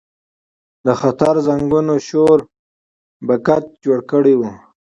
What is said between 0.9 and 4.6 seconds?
خطر زنګونو شور بګت جوړ کړی و.